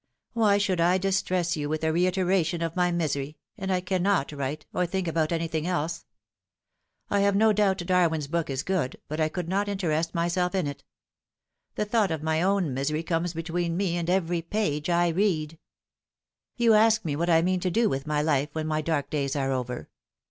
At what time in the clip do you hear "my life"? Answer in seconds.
18.07-18.49